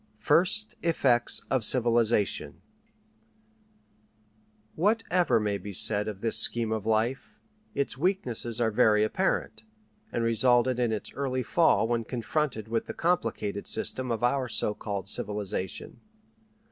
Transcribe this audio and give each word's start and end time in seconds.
FIRST 0.17 0.73
EFFECTS 0.81 1.43
OF 1.51 1.63
CIVILIZATION 1.63 2.59
Whatever 4.73 5.39
may 5.39 5.59
be 5.59 5.73
said 5.73 6.07
for 6.07 6.13
this 6.13 6.39
scheme 6.39 6.71
of 6.71 6.87
life, 6.87 7.39
its 7.75 7.99
weaknesses 7.99 8.59
are 8.59 8.71
very 8.71 9.03
apparent, 9.03 9.61
and 10.11 10.23
resulted 10.23 10.79
in 10.79 10.91
its 10.91 11.13
early 11.13 11.43
fall 11.43 11.87
when 11.87 12.03
confronted 12.03 12.67
with 12.67 12.87
the 12.87 12.95
complicated 12.95 13.67
system 13.67 14.09
of 14.09 14.23
our 14.23 14.49
so 14.49 14.73
called 14.73 15.07
civilization. 15.07 16.01